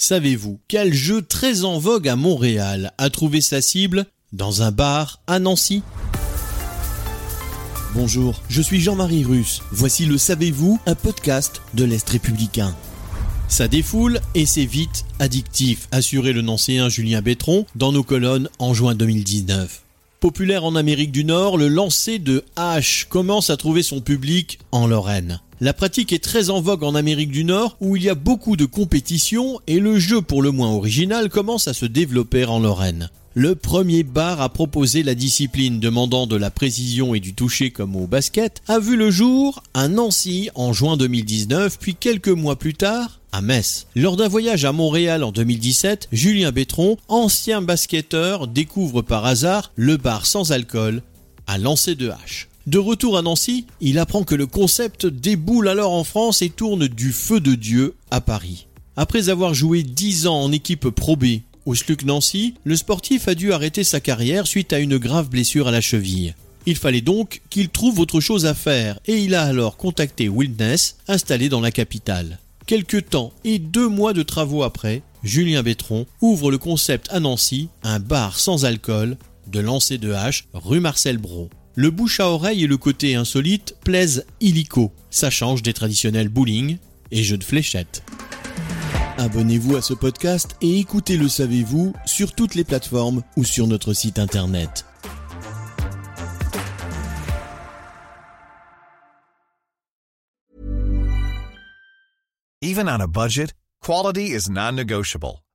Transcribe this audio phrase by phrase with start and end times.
[0.00, 5.20] Savez-vous quel jeu très en vogue à Montréal a trouvé sa cible dans un bar
[5.26, 5.82] à Nancy?
[7.94, 9.60] Bonjour, je suis Jean-Marie Russe.
[9.72, 12.76] Voici le Savez-vous, un podcast de l'Est républicain.
[13.48, 18.74] Ça défoule et c'est vite addictif, assurait le Nancéen Julien Bétron dans nos colonnes en
[18.74, 19.82] juin 2019.
[20.20, 24.86] Populaire en Amérique du Nord, le lancer de hache commence à trouver son public en
[24.86, 25.40] Lorraine.
[25.60, 28.56] La pratique est très en vogue en Amérique du Nord où il y a beaucoup
[28.56, 33.10] de compétitions et le jeu pour le moins original commence à se développer en Lorraine.
[33.34, 37.96] Le premier bar à proposer la discipline demandant de la précision et du toucher comme
[37.96, 42.74] au basket a vu le jour à Nancy en juin 2019 puis quelques mois plus
[42.74, 43.88] tard à Metz.
[43.96, 49.96] Lors d'un voyage à Montréal en 2017, Julien Bétron, ancien basketteur, découvre par hasard le
[49.96, 51.02] bar sans alcool
[51.48, 52.48] à lancer de hache.
[52.68, 56.86] De retour à Nancy, il apprend que le concept déboule alors en France et tourne
[56.86, 58.66] du feu de Dieu à Paris.
[58.94, 63.34] Après avoir joué 10 ans en équipe Pro B au SLUC Nancy, le sportif a
[63.34, 66.34] dû arrêter sa carrière suite à une grave blessure à la cheville.
[66.66, 70.98] Il fallait donc qu'il trouve autre chose à faire et il a alors contacté Wildness,
[71.08, 72.38] installé dans la capitale.
[72.66, 77.70] Quelques temps et deux mois de travaux après, Julien Bétron ouvre le concept à Nancy,
[77.82, 81.48] un bar sans alcool, de lancer de hache, rue Marcel Brault.
[81.80, 84.90] Le bouche à oreille et le côté insolite plaisent illico.
[85.10, 86.78] Ça change des traditionnels bowling
[87.12, 88.02] et jeux de fléchettes.
[89.16, 93.92] Abonnez-vous à ce podcast et écoutez Le Savez-vous sur toutes les plateformes ou sur notre
[93.92, 94.86] site internet.
[102.60, 105.47] Even on a budget, quality is non-negotiable.